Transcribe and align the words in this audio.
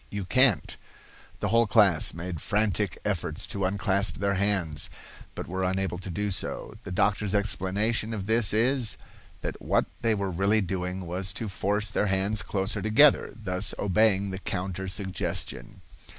You 0.09 0.25
can't." 0.25 0.77
The 1.41 1.49
whole 1.49 1.67
class 1.67 2.11
made 2.11 2.41
frantic 2.41 2.97
efforts 3.05 3.45
to 3.45 3.65
unclasp 3.65 4.15
their 4.15 4.33
hands, 4.33 4.89
but 5.35 5.45
were 5.45 5.63
unable 5.63 5.99
to 5.99 6.09
do 6.09 6.31
so. 6.31 6.73
The 6.83 6.91
doctor's 6.91 7.35
explanation 7.35 8.11
of 8.11 8.25
this 8.25 8.51
is, 8.51 8.97
that 9.41 9.61
what 9.61 9.85
they 10.01 10.15
were 10.15 10.31
really 10.31 10.59
doing 10.61 11.05
was 11.05 11.31
to 11.33 11.47
force 11.47 11.91
their 11.91 12.07
hands 12.07 12.41
closer 12.41 12.81
together, 12.81 13.31
thus 13.39 13.75
obeying 13.77 14.31
the 14.31 14.39
counter 14.39 14.87
suggestion. 14.87 15.81